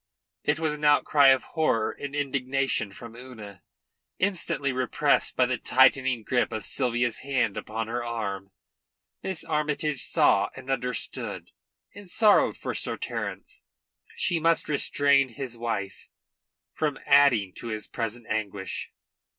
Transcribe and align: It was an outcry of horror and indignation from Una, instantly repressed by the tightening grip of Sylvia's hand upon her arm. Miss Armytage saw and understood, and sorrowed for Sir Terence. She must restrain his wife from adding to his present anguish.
It 0.43 0.57
was 0.59 0.73
an 0.73 0.83
outcry 0.83 1.27
of 1.27 1.43
horror 1.43 1.91
and 1.91 2.15
indignation 2.15 2.91
from 2.91 3.15
Una, 3.15 3.61
instantly 4.17 4.71
repressed 4.73 5.35
by 5.35 5.45
the 5.45 5.59
tightening 5.59 6.23
grip 6.23 6.51
of 6.51 6.63
Sylvia's 6.65 7.19
hand 7.19 7.55
upon 7.55 7.85
her 7.87 8.03
arm. 8.03 8.51
Miss 9.21 9.43
Armytage 9.43 10.03
saw 10.03 10.49
and 10.55 10.71
understood, 10.71 11.51
and 11.93 12.09
sorrowed 12.09 12.57
for 12.57 12.73
Sir 12.73 12.97
Terence. 12.97 13.61
She 14.15 14.39
must 14.39 14.67
restrain 14.67 15.29
his 15.35 15.55
wife 15.55 16.09
from 16.73 16.97
adding 17.05 17.53
to 17.57 17.67
his 17.67 17.85
present 17.87 18.25
anguish. 18.27 18.89